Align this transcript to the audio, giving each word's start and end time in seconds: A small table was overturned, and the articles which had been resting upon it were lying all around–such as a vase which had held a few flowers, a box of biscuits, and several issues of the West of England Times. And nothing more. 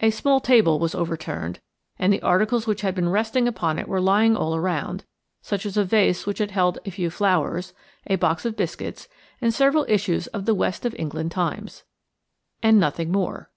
A 0.00 0.10
small 0.10 0.40
table 0.40 0.80
was 0.80 0.96
overturned, 0.96 1.60
and 1.96 2.12
the 2.12 2.20
articles 2.22 2.66
which 2.66 2.80
had 2.80 2.92
been 2.92 3.08
resting 3.08 3.46
upon 3.46 3.78
it 3.78 3.86
were 3.86 4.00
lying 4.00 4.36
all 4.36 4.56
around–such 4.56 5.64
as 5.64 5.76
a 5.76 5.84
vase 5.84 6.26
which 6.26 6.38
had 6.38 6.50
held 6.50 6.80
a 6.84 6.90
few 6.90 7.08
flowers, 7.08 7.72
a 8.08 8.16
box 8.16 8.44
of 8.44 8.56
biscuits, 8.56 9.06
and 9.40 9.54
several 9.54 9.86
issues 9.88 10.26
of 10.26 10.44
the 10.44 10.56
West 10.56 10.84
of 10.84 10.96
England 10.98 11.30
Times. 11.30 11.84
And 12.64 12.80
nothing 12.80 13.12
more. 13.12 13.48